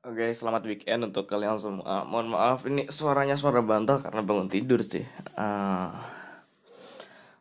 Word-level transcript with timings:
Oke, 0.00 0.32
selamat 0.32 0.64
weekend 0.64 1.12
untuk 1.12 1.28
kalian 1.28 1.60
semua. 1.60 2.08
Mohon 2.08 2.32
maaf, 2.32 2.64
ini 2.64 2.88
suaranya 2.88 3.36
suara 3.36 3.60
bantal 3.60 4.00
karena 4.00 4.24
bangun 4.24 4.48
tidur 4.48 4.80
sih. 4.80 5.04
Uh, 5.36 5.92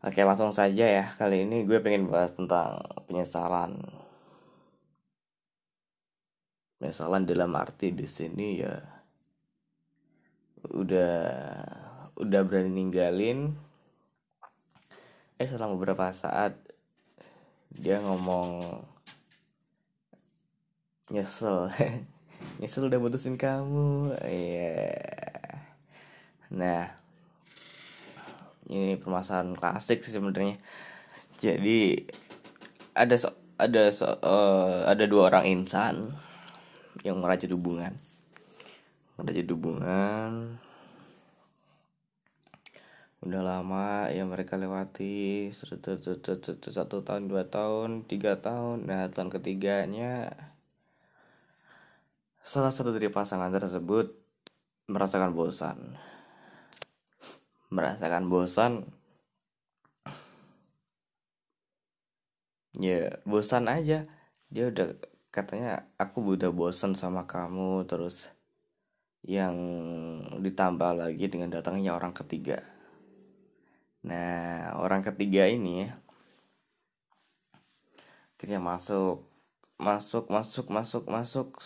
Oke, 0.03 0.27
langsung 0.27 0.51
saja 0.51 0.83
ya. 0.83 1.05
Kali 1.15 1.47
ini 1.47 1.63
gue 1.63 1.79
pengen 1.79 2.11
bahas 2.11 2.35
tentang 2.35 2.83
penyesalan. 3.07 3.79
Penyesalan 6.83 7.23
dalam 7.23 7.55
arti 7.55 7.95
di 7.95 8.03
sini 8.03 8.59
ya 8.59 8.75
udah 10.75 11.15
udah 12.19 12.41
berani 12.43 12.75
ninggalin. 12.75 13.55
Eh, 15.39 15.47
selama 15.47 15.79
beberapa 15.79 16.11
saat 16.11 16.59
dia 17.71 18.03
ngomong 18.03 18.83
nyesel 21.07 21.71
nyesel 22.59 22.91
udah 22.91 22.99
putusin 22.99 23.39
kamu. 23.39 24.19
Iya. 24.19 24.91
Yeah. 24.91 25.57
nah 26.49 26.83
ini 28.69 28.99
permasalahan 28.99 29.55
klasik 29.55 30.03
sih 30.03 30.13
sebenarnya. 30.13 30.59
Jadi 31.39 32.05
ada 32.93 33.15
so, 33.15 33.31
ada 33.55 33.89
so, 33.89 34.05
uh, 34.21 34.85
ada 34.85 35.07
dua 35.07 35.31
orang 35.31 35.47
insan 35.47 36.11
yang 37.01 37.23
merajut 37.23 37.49
hubungan. 37.55 37.95
Merajut 39.15 39.47
hubungan. 39.55 40.59
Udah 43.19 43.41
lama 43.43 44.11
ya 44.11 44.27
mereka 44.27 44.59
lewati. 44.59 45.47
Satu 45.51 47.01
tahun 47.03 47.23
dua 47.31 47.47
tahun 47.47 48.03
tiga 48.03 48.39
tahun. 48.43 48.87
Nah 48.87 49.07
tahun 49.11 49.31
ketiganya 49.31 50.35
Salah 52.49 52.73
satu 52.73 52.89
dari 52.89 53.13
pasangan 53.13 53.53
tersebut 53.53 54.09
merasakan 54.89 55.37
bosan. 55.37 56.01
Merasakan 57.69 58.25
bosan. 58.25 58.89
Ya, 62.73 63.21
bosan 63.21 63.69
aja. 63.69 64.09
Dia 64.49 64.65
udah 64.73 64.97
katanya 65.29 65.93
aku 66.01 66.25
udah 66.33 66.49
bosan 66.49 66.97
sama 66.97 67.29
kamu 67.29 67.85
terus 67.85 68.33
yang 69.21 69.53
ditambah 70.41 71.05
lagi 71.05 71.29
dengan 71.29 71.53
datangnya 71.53 71.93
orang 71.93 72.17
ketiga. 72.17 72.65
Nah, 74.09 74.73
orang 74.73 75.05
ketiga 75.05 75.45
ini 75.45 75.85
akhirnya 78.33 78.57
masuk 78.57 79.21
masuk 79.77 80.33
masuk 80.33 80.65
masuk 80.73 81.05
masuk 81.05 81.61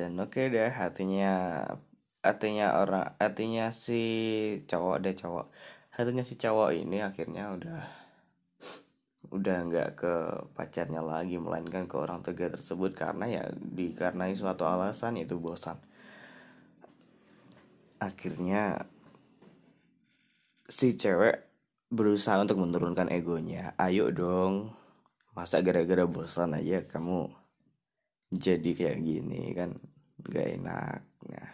dan 0.00 0.16
oke 0.16 0.32
okay 0.32 0.48
deh 0.48 0.72
hatinya 0.72 1.60
hatinya 2.24 2.80
orang 2.80 3.12
hatinya 3.20 3.68
si 3.68 4.00
cowok 4.64 4.96
deh 5.04 5.12
cowok. 5.12 5.46
Hatinya 5.92 6.24
si 6.24 6.40
cowok 6.40 6.70
ini 6.72 7.04
akhirnya 7.04 7.52
udah 7.52 7.82
udah 9.30 9.56
nggak 9.68 9.90
ke 10.00 10.14
pacarnya 10.56 11.04
lagi 11.04 11.36
melainkan 11.36 11.84
ke 11.84 11.96
orang 12.00 12.24
tiga 12.24 12.48
tersebut 12.48 12.96
karena 12.96 13.24
ya 13.28 13.44
dikarenai 13.52 14.32
suatu 14.32 14.64
alasan 14.64 15.20
itu 15.20 15.36
bosan. 15.36 15.76
Akhirnya 18.00 18.88
si 20.64 20.96
cewek 20.96 21.44
berusaha 21.92 22.40
untuk 22.40 22.56
menurunkan 22.64 23.12
egonya. 23.12 23.76
Ayo 23.76 24.08
dong 24.08 24.72
masa 25.36 25.60
gara-gara 25.60 26.08
bosan 26.08 26.56
aja 26.56 26.88
kamu 26.88 27.39
jadi 28.30 28.70
kayak 28.78 28.98
gini 29.02 29.50
kan 29.58 29.74
gak 30.22 30.48
enak. 30.54 31.02
Nah 31.26 31.50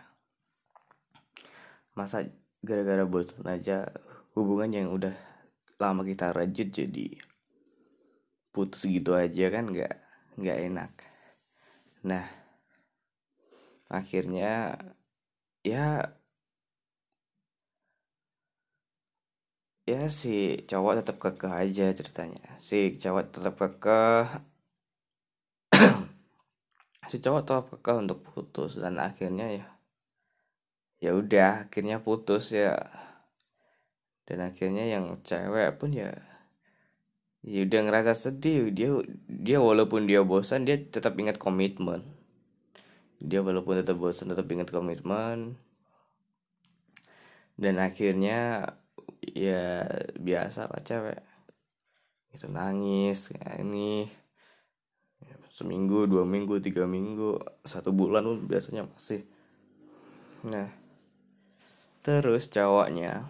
masa 1.96 2.28
gara-gara 2.60 3.08
bosan 3.08 3.48
aja 3.48 3.88
hubungan 4.36 4.68
yang 4.68 4.88
udah 4.92 5.16
lama 5.80 6.04
kita 6.04 6.36
rajut 6.36 6.68
jadi 6.68 7.16
putus 8.52 8.84
gitu 8.84 9.16
aja 9.16 9.48
kan 9.48 9.72
gak 9.72 9.96
nggak 10.36 10.58
enak. 10.68 10.92
Nah 12.04 12.28
akhirnya 13.88 14.76
ya 15.64 16.12
ya 19.86 20.10
si 20.10 20.60
cowok 20.68 20.92
tetap 21.00 21.16
kekeh 21.22 21.52
aja 21.52 21.86
ceritanya. 21.96 22.44
Si 22.60 22.92
cowok 23.00 23.24
tetap 23.32 23.54
kekeh 23.56 24.55
si 27.10 27.22
cowok 27.22 27.42
tahu 27.46 27.60
kekeh 27.74 27.96
untuk 28.02 28.18
putus 28.26 28.78
dan 28.82 28.98
akhirnya 28.98 29.46
ya 29.50 29.66
ya 31.00 31.12
udah 31.12 31.68
akhirnya 31.68 32.00
putus 32.00 32.52
ya. 32.52 32.76
Dan 34.26 34.42
akhirnya 34.42 34.90
yang 34.90 35.22
cewek 35.22 35.78
pun 35.78 35.94
ya 35.94 36.10
ya 37.46 37.62
udah 37.62 37.80
ngerasa 37.86 38.12
sedih. 38.16 38.74
Dia 38.74 38.90
dia 39.30 39.58
walaupun 39.62 40.10
dia 40.10 40.26
bosan 40.26 40.66
dia 40.66 40.80
tetap 40.80 41.14
ingat 41.14 41.38
komitmen. 41.38 42.02
Dia 43.22 43.40
walaupun 43.40 43.80
tetap 43.80 43.96
bosan 44.02 44.34
tetap 44.34 44.50
ingat 44.50 44.68
komitmen. 44.74 45.54
Dan 47.56 47.78
akhirnya 47.80 48.74
ya 49.22 49.86
biasa 50.18 50.68
lah 50.68 50.82
cewek. 50.82 51.22
Itu 52.34 52.50
nangis 52.50 53.30
kayak 53.32 53.62
ini 53.62 54.10
seminggu 55.56 56.04
dua 56.04 56.28
minggu 56.28 56.60
tiga 56.60 56.84
minggu 56.84 57.40
satu 57.64 57.88
bulan 57.88 58.28
pun 58.28 58.44
biasanya 58.44 58.84
masih. 58.84 59.24
Nah 60.44 60.68
terus 62.04 62.52
cowoknya. 62.52 63.24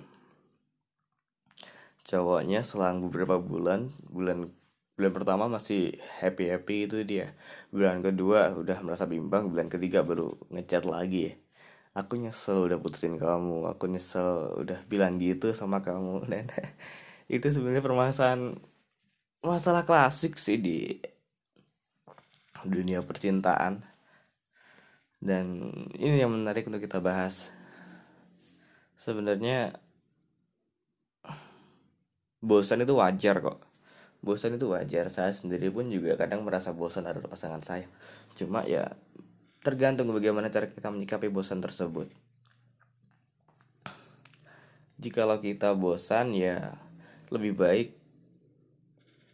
Cowoknya 2.03 2.67
selang 2.67 2.99
beberapa 3.07 3.39
bulan 3.39 3.95
bulan 4.11 4.51
bulan 4.99 5.13
pertama 5.15 5.47
masih 5.47 5.95
happy 6.19 6.51
happy 6.51 6.91
itu 6.91 7.07
dia. 7.07 7.31
Bulan 7.71 8.03
kedua 8.03 8.59
udah 8.59 8.83
merasa 8.83 9.07
bimbang 9.07 9.47
bulan 9.47 9.71
ketiga 9.71 10.03
baru 10.03 10.35
ngechat 10.51 10.83
lagi. 10.83 11.39
Aku 11.95 12.19
nyesel 12.19 12.67
udah 12.67 12.83
putusin 12.83 13.23
kamu 13.23 13.71
aku 13.71 13.87
nyesel 13.87 14.51
udah 14.67 14.83
bilang 14.91 15.23
gitu 15.23 15.55
sama 15.55 15.79
kamu 15.81 16.27
dan 16.33 16.51
itu 17.31 17.47
sebenarnya 17.55 17.87
permasalahan 17.87 18.59
masalah 19.47 19.87
klasik 19.87 20.35
sih 20.37 20.59
di 20.59 20.99
dunia 22.69 23.03
percintaan. 23.03 23.83
Dan 25.17 25.73
ini 25.97 26.23
yang 26.23 26.33
menarik 26.33 26.69
untuk 26.69 26.85
kita 26.85 27.01
bahas. 27.01 27.51
Sebenarnya 28.97 29.77
bosan 32.41 32.85
itu 32.85 32.95
wajar 32.97 33.43
kok. 33.43 33.59
Bosan 34.23 34.57
itu 34.57 34.71
wajar. 34.71 35.11
Saya 35.11 35.33
sendiri 35.33 35.69
pun 35.73 35.89
juga 35.89 36.15
kadang 36.17 36.47
merasa 36.47 36.73
bosan 36.73 37.09
ada 37.09 37.21
pasangan 37.21 37.61
saya. 37.65 37.89
Cuma 38.39 38.63
ya 38.65 38.93
tergantung 39.67 40.13
bagaimana 40.15 40.47
cara 40.47 40.71
kita 40.71 40.95
menyikapi 40.95 41.27
bosan 41.27 41.59
tersebut. 41.59 42.07
Jikalau 44.97 45.43
kita 45.43 45.77
bosan 45.77 46.33
ya 46.33 46.79
lebih 47.29 47.53
baik 47.59 48.06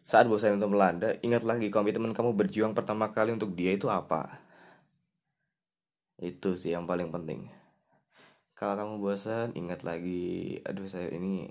saat 0.03 0.27
bosan 0.27 0.59
itu 0.59 0.69
melanda, 0.69 1.15
ingat 1.23 1.47
lagi 1.47 1.71
komitmen 1.71 2.13
kamu 2.13 2.35
berjuang 2.35 2.75
pertama 2.75 3.15
kali 3.15 3.33
untuk 3.33 3.55
dia 3.55 3.73
itu 3.75 3.87
apa. 3.87 4.43
Itu 6.19 6.59
sih 6.59 6.75
yang 6.75 6.87
paling 6.87 7.11
penting. 7.15 7.51
Kalau 8.59 8.75
kamu 8.79 8.95
bosan, 9.03 9.49
ingat 9.59 9.83
lagi, 9.83 10.59
aduh 10.67 10.87
saya 10.87 11.11
ini 11.15 11.51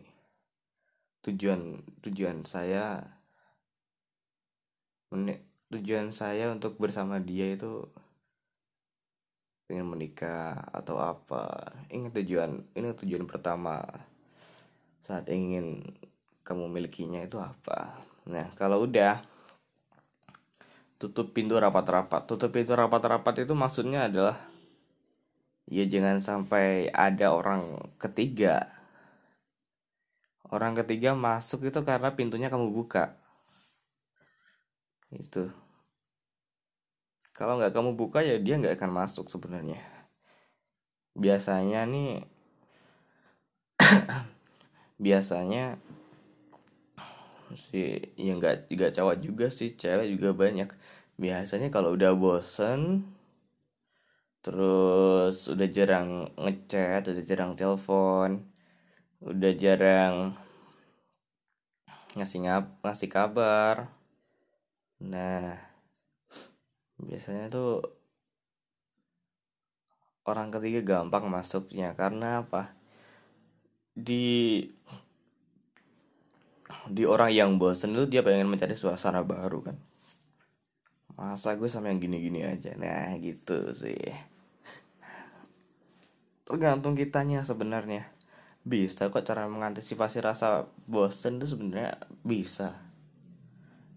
tujuan 1.21 1.83
tujuan 2.01 2.47
saya 2.47 3.03
tujuan 5.69 6.09
saya 6.15 6.49
untuk 6.55 6.79
bersama 6.79 7.19
dia 7.19 7.51
itu 7.51 7.83
ingin 9.71 9.87
menikah 9.87 10.55
atau 10.71 10.99
apa. 10.99 11.71
Ingat 11.91 12.15
tujuan, 12.23 12.63
ini 12.75 12.95
tujuan 12.95 13.23
pertama 13.27 13.83
saat 15.03 15.27
ingin 15.27 15.83
kamu 16.43 16.67
milikinya 16.71 17.23
itu 17.23 17.39
apa 17.39 18.10
Nah, 18.29 18.53
kalau 18.53 18.85
udah 18.85 19.21
tutup 21.01 21.33
pintu 21.33 21.57
rapat-rapat. 21.57 22.29
Tutup 22.29 22.53
pintu 22.53 22.77
rapat-rapat 22.77 23.41
itu 23.41 23.57
maksudnya 23.57 24.05
adalah 24.05 24.37
ya 25.65 25.81
jangan 25.89 26.21
sampai 26.21 26.93
ada 26.93 27.33
orang 27.33 27.81
ketiga. 27.97 28.69
Orang 30.51 30.77
ketiga 30.77 31.17
masuk 31.17 31.65
itu 31.65 31.81
karena 31.81 32.13
pintunya 32.13 32.53
kamu 32.53 32.69
buka. 32.69 33.17
Itu. 35.09 35.49
Kalau 37.33 37.57
nggak 37.57 37.73
kamu 37.73 37.97
buka 37.97 38.21
ya 38.21 38.37
dia 38.37 38.61
nggak 38.61 38.77
akan 38.77 38.91
masuk 38.93 39.25
sebenarnya. 39.25 39.81
Biasanya 41.17 41.89
nih 41.89 42.21
biasanya 45.05 45.81
sih 47.57 47.99
ya 48.15 48.31
nggak 48.37 48.71
juga 48.71 48.87
cowok 48.95 49.17
juga 49.25 49.45
sih 49.53 49.69
cewek 49.75 50.07
juga 50.17 50.29
banyak. 50.35 50.69
Biasanya 51.21 51.67
kalau 51.75 51.95
udah 51.97 52.11
bosen 52.17 53.05
terus 54.41 55.45
udah 55.53 55.67
jarang 55.69 56.09
ngechat 56.33 57.05
udah 57.05 57.23
jarang 57.29 57.53
telepon 57.53 58.41
udah 59.21 59.53
jarang 59.53 60.15
ngasih 62.17 62.39
ngap 62.43 62.65
ngasih 62.83 63.09
kabar. 63.11 63.87
Nah 65.01 65.55
biasanya 67.01 67.49
tuh 67.53 68.01
orang 70.25 70.53
ketiga 70.53 70.81
gampang 70.81 71.25
masuknya. 71.27 71.93
Karena 71.97 72.45
apa? 72.45 72.73
Di 73.91 74.63
di 76.89 77.05
orang 77.05 77.31
yang 77.31 77.55
bosen 77.55 77.93
tuh 77.93 78.09
dia 78.09 78.25
pengen 78.25 78.49
mencari 78.49 78.73
suasana 78.73 79.21
baru 79.21 79.71
kan. 79.71 79.77
Masa 81.15 81.53
gue 81.53 81.69
sama 81.69 81.93
yang 81.93 82.01
gini-gini 82.01 82.41
aja? 82.41 82.73
Nah 82.73 83.13
gitu 83.21 83.71
sih. 83.77 84.01
Tergantung 86.49 86.97
kitanya 86.97 87.45
sebenarnya. 87.45 88.09
Bisa 88.65 89.13
kok 89.13 89.21
cara 89.21 89.45
mengantisipasi 89.45 90.19
rasa 90.19 90.65
bosen 90.89 91.37
tuh 91.37 91.49
sebenarnya 91.49 92.01
bisa. 92.25 92.75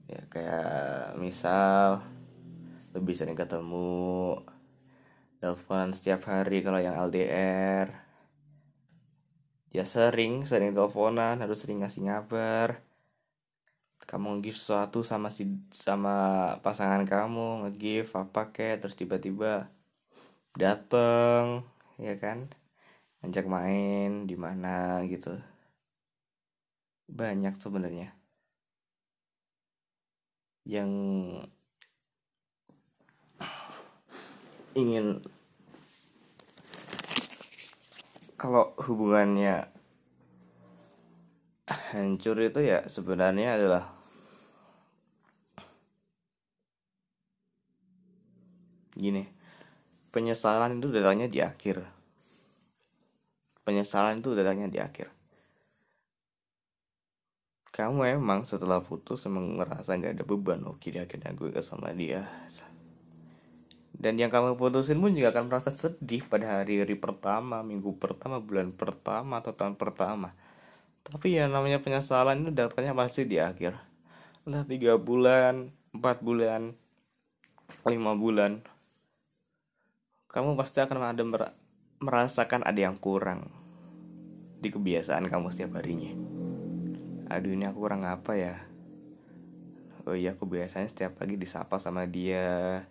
Ya 0.05 0.21
kayak 0.29 1.17
misal 1.17 2.05
lebih 2.93 3.17
sering 3.17 3.35
ketemu 3.35 4.39
telepon 5.41 5.97
setiap 5.97 6.29
hari 6.29 6.61
kalau 6.61 6.79
yang 6.79 6.95
LDR 6.95 8.04
ya 9.75 9.83
sering 9.95 10.33
sering 10.47 10.71
teleponan 10.77 11.43
harus 11.43 11.59
sering 11.63 11.83
ngasih 11.83 12.07
ngabar. 12.07 12.79
Kamu 14.11 14.39
nge-give 14.39 14.59
sesuatu 14.61 15.01
sama 15.03 15.29
si 15.35 15.45
sama 15.75 16.15
pasangan 16.65 17.03
kamu 17.03 17.67
nge-give 17.67 18.11
apa 18.15 18.55
kayak 18.55 18.87
terus 18.87 18.95
tiba-tiba 19.01 19.67
dateng 20.55 21.67
ya 21.99 22.15
kan? 22.23 22.39
Ngajak 23.21 23.47
main 23.51 24.11
di 24.31 24.37
mana 24.39 25.03
gitu. 25.11 25.35
Banyak 27.11 27.59
sebenarnya. 27.59 28.15
Yang 30.65 30.91
ingin 34.79 35.25
kalau 38.35 38.75
hubungannya 38.85 39.71
hancur 41.65 42.37
itu 42.45 42.61
ya 42.61 42.85
sebenarnya 42.91 43.57
adalah 43.57 43.85
gini 48.95 49.35
penyesalan 50.15 50.79
itu 50.79 50.95
datangnya 50.95 51.27
di 51.27 51.43
akhir. 51.43 51.83
Penyesalan 53.67 54.23
itu 54.23 54.31
datangnya 54.39 54.71
di 54.71 54.79
akhir. 54.79 55.11
Kamu 57.75 58.07
emang 58.07 58.47
setelah 58.47 58.79
putus 58.79 59.27
emang 59.27 59.59
ngerasa 59.59 59.99
nggak 59.99 60.15
ada 60.15 60.23
beban? 60.23 60.63
Oh 60.63 60.79
kiri 60.79 61.03
akhirnya 61.03 61.35
gue 61.35 61.51
sama 61.59 61.91
dia 61.91 62.23
dan 63.95 64.19
yang 64.19 64.29
kamu 64.29 64.59
putusin 64.59 64.99
pun 64.99 65.15
juga 65.15 65.31
akan 65.31 65.49
merasa 65.49 65.71
sedih 65.71 66.27
pada 66.27 66.61
hari-hari 66.61 66.99
pertama 66.99 67.63
minggu 67.63 67.95
pertama 67.97 68.43
bulan 68.43 68.75
pertama 68.75 69.39
atau 69.39 69.55
tahun 69.55 69.79
pertama 69.79 70.35
tapi 71.05 71.37
ya 71.37 71.47
namanya 71.47 71.79
penyesalan 71.79 72.43
itu 72.43 72.51
datangnya 72.51 72.97
pasti 72.97 73.29
di 73.29 73.39
akhir 73.39 73.79
entah 74.45 74.65
tiga 74.67 74.99
bulan 74.99 75.71
empat 75.95 76.21
bulan 76.21 76.75
lima 77.87 78.13
bulan 78.19 78.61
kamu 80.35 80.59
pasti 80.59 80.83
akan 80.83 81.15
ada 81.15 81.23
merasakan 82.03 82.67
ada 82.67 82.81
yang 82.91 82.99
kurang 82.99 83.47
di 84.59 84.73
kebiasaan 84.73 85.31
kamu 85.31 85.55
setiap 85.55 85.79
harinya. 85.79 86.11
Aduh 87.31 87.55
ini 87.55 87.69
aku 87.69 87.85
kurang 87.85 88.03
apa 88.03 88.35
ya? 88.35 88.59
Oh 90.09 90.19
iya 90.19 90.35
aku 90.35 90.49
biasanya 90.49 90.91
setiap 90.91 91.23
pagi 91.23 91.39
disapa 91.39 91.79
sama 91.79 92.05
dia 92.11 92.83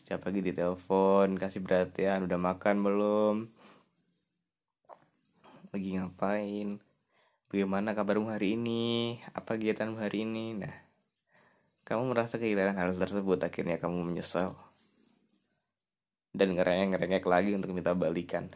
Setiap 0.00 0.24
pagi 0.24 0.40
ditelepon 0.40 1.36
Kasih 1.36 1.60
perhatian 1.60 2.24
Udah 2.24 2.40
makan 2.40 2.76
belum? 2.80 3.34
Lagi 5.70 5.88
ngapain? 6.00 6.80
Bagaimana 7.52 7.92
kabarmu 7.92 8.32
hari 8.32 8.56
ini? 8.56 9.20
Apa 9.36 9.60
kegiatanmu 9.60 10.00
hari 10.00 10.24
ini? 10.24 10.56
Nah 10.56 10.72
Kamu 11.84 12.16
merasa 12.16 12.40
kehilangan 12.40 12.80
hal 12.80 12.96
tersebut 12.96 13.44
Akhirnya 13.44 13.76
kamu 13.76 14.00
menyesal. 14.00 14.56
Dan 16.32 16.56
ngerengek-ngerengek 16.56 17.24
lagi 17.28 17.50
untuk 17.52 17.76
minta 17.76 17.92
balikan. 17.92 18.48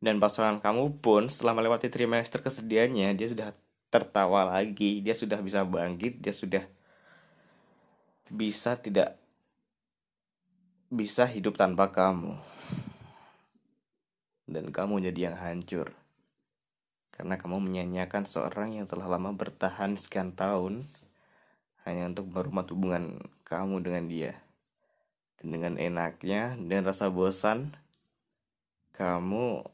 Dan 0.00 0.16
pasangan 0.16 0.64
kamu 0.64 1.04
pun 1.04 1.28
setelah 1.28 1.60
melewati 1.60 1.92
trimester 1.92 2.40
kesedihannya, 2.40 3.12
dia 3.12 3.28
sudah 3.28 3.52
tertawa 3.92 4.48
lagi, 4.48 5.04
dia 5.04 5.12
sudah 5.12 5.36
bisa 5.44 5.60
bangkit, 5.60 6.24
dia 6.24 6.32
sudah 6.32 6.64
bisa 8.32 8.80
tidak 8.80 9.19
bisa 10.90 11.24
hidup 11.30 11.54
tanpa 11.54 11.94
kamu. 11.94 12.34
Dan 14.50 14.74
kamu 14.74 15.06
jadi 15.06 15.30
yang 15.30 15.38
hancur. 15.38 15.94
Karena 17.14 17.38
kamu 17.38 17.62
menyanyiakan 17.62 18.26
seorang 18.26 18.74
yang 18.74 18.90
telah 18.90 19.06
lama 19.06 19.30
bertahan 19.30 19.94
sekian 19.94 20.34
tahun 20.34 20.82
hanya 21.86 22.12
untuk 22.12 22.28
merumah 22.28 22.66
hubungan 22.68 23.22
kamu 23.46 23.80
dengan 23.80 24.04
dia 24.10 24.32
dan 25.40 25.46
dengan 25.56 25.74
enaknya 25.80 26.54
dan 26.68 26.84
rasa 26.84 27.08
bosan 27.08 27.72
kamu 28.92 29.64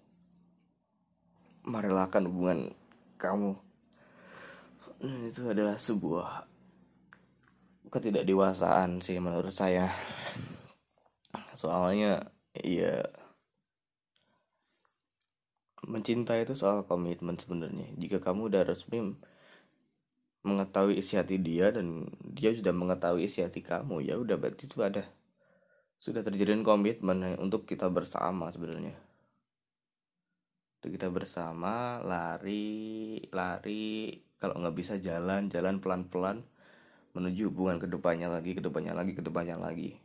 merelakan 1.66 2.30
hubungan 2.30 2.60
kamu 3.18 3.58
dan 5.02 5.20
itu 5.26 5.42
adalah 5.50 5.76
sebuah 5.76 6.46
ketidakdewasaan 7.90 9.02
sih 9.02 9.18
menurut 9.18 9.50
saya 9.50 9.90
soalnya 11.56 12.32
ya 12.54 13.04
mencintai 15.86 16.42
itu 16.42 16.54
soal 16.58 16.82
komitmen 16.84 17.38
sebenarnya. 17.38 17.86
Jika 17.94 18.18
kamu 18.18 18.50
udah 18.50 18.62
resmi 18.66 19.14
mengetahui 20.46 20.98
isi 20.98 21.18
hati 21.18 21.42
dia 21.42 21.74
dan 21.74 22.06
dia 22.22 22.54
sudah 22.54 22.70
mengetahui 22.70 23.26
isi 23.26 23.42
hati 23.42 23.66
kamu 23.66 24.06
ya 24.06 24.14
udah 24.14 24.38
berarti 24.38 24.70
itu 24.70 24.78
ada 24.82 25.02
sudah 25.98 26.22
terjadi 26.22 26.54
komitmen 26.62 27.38
untuk 27.38 27.66
kita 27.66 27.90
bersama 27.90 28.50
sebenarnya. 28.50 28.94
Untuk 30.80 30.90
kita 30.94 31.08
bersama 31.10 32.02
lari 32.02 33.22
lari. 33.30 34.22
Kalau 34.36 34.60
nggak 34.60 34.76
bisa 34.76 35.00
jalan 35.00 35.48
jalan 35.48 35.80
pelan 35.80 36.12
pelan 36.12 36.44
menuju 37.16 37.48
hubungan 37.48 37.80
ke 37.80 37.88
depannya 37.88 38.28
lagi 38.28 38.52
ke 38.52 38.60
depannya 38.60 38.92
lagi 38.92 39.16
ke 39.16 39.24
depannya 39.24 39.56
lagi 39.56 39.96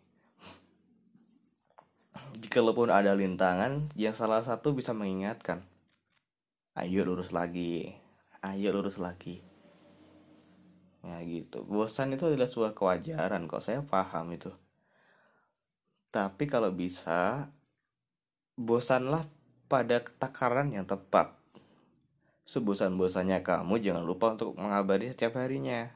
jikalaupun 2.42 2.90
ada 2.90 3.14
lintangan 3.14 3.94
yang 3.94 4.18
salah 4.18 4.42
satu 4.42 4.74
bisa 4.74 4.92
mengingatkan 4.98 5.62
ayo 6.76 7.06
lurus 7.06 7.30
lagi 7.30 7.94
ayo 8.42 8.74
lurus 8.74 8.98
lagi 8.98 9.46
ya 11.06 11.22
gitu 11.26 11.62
bosan 11.66 12.18
itu 12.18 12.26
adalah 12.26 12.50
sebuah 12.50 12.74
kewajaran 12.74 13.46
kok 13.46 13.62
saya 13.62 13.86
paham 13.86 14.34
itu 14.34 14.50
tapi 16.12 16.44
kalau 16.52 16.76
bisa, 16.76 17.48
bosanlah 18.60 19.24
pada 19.72 20.04
takaran 20.20 20.68
yang 20.76 20.84
tepat. 20.84 21.32
Sebosan-bosannya 22.44 23.40
kamu 23.48 23.80
jangan 23.80 24.04
lupa 24.04 24.36
untuk 24.36 24.60
mengabari 24.60 25.08
setiap 25.08 25.40
harinya. 25.40 25.88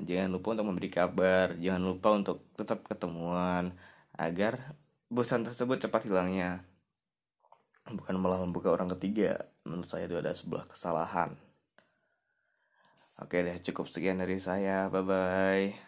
Jangan 0.00 0.32
lupa 0.32 0.56
untuk 0.56 0.66
memberi 0.72 0.88
kabar, 0.88 1.52
jangan 1.60 1.82
lupa 1.84 2.08
untuk 2.16 2.40
tetap 2.56 2.88
ketemuan 2.88 3.76
agar 4.16 4.72
bosan 5.10 5.46
tersebut 5.46 5.78
cepat 5.86 6.06
hilangnya. 6.06 6.64
Bukan 7.86 8.18
malah 8.18 8.42
membuka 8.42 8.74
orang 8.74 8.90
ketiga. 8.98 9.46
Menurut 9.62 9.86
saya 9.86 10.10
itu 10.10 10.18
ada 10.18 10.34
sebuah 10.34 10.66
kesalahan. 10.66 11.38
Oke 13.16 13.40
deh, 13.40 13.56
cukup 13.62 13.86
sekian 13.88 14.20
dari 14.20 14.36
saya. 14.42 14.90
Bye 14.92 15.04
bye. 15.06 15.86